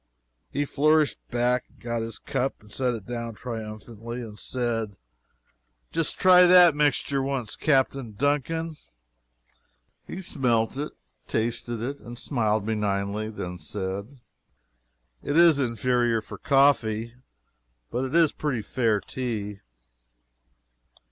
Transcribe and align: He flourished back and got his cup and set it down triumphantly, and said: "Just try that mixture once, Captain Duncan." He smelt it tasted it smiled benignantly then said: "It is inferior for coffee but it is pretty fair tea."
He 0.49 0.65
flourished 0.65 1.19
back 1.29 1.65
and 1.69 1.79
got 1.79 2.01
his 2.01 2.17
cup 2.17 2.59
and 2.59 2.71
set 2.71 2.95
it 2.95 3.05
down 3.05 3.35
triumphantly, 3.35 4.23
and 4.23 4.35
said: 4.39 4.97
"Just 5.91 6.17
try 6.19 6.47
that 6.47 6.73
mixture 6.73 7.21
once, 7.21 7.55
Captain 7.55 8.13
Duncan." 8.13 8.77
He 10.07 10.19
smelt 10.23 10.75
it 10.75 10.91
tasted 11.27 11.83
it 11.83 12.17
smiled 12.17 12.65
benignantly 12.65 13.29
then 13.29 13.59
said: 13.59 14.19
"It 15.21 15.37
is 15.37 15.59
inferior 15.59 16.19
for 16.19 16.39
coffee 16.39 17.13
but 17.91 18.03
it 18.03 18.15
is 18.15 18.31
pretty 18.31 18.63
fair 18.63 19.01
tea." 19.01 19.59